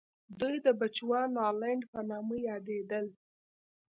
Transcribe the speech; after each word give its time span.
دوی 0.39 0.55
د 0.65 0.67
بچوانالنډ 0.79 1.81
په 1.91 1.99
نامه 2.09 2.35
یادېدل. 2.49 3.05